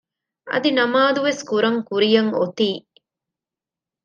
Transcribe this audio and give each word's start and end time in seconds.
އަދި 0.51 0.69
ނަމާދުވެސް 0.77 1.41
ކުރަން 1.49 1.79
ކުރިޔަށް 1.87 2.31
އޮތީ 2.37 2.69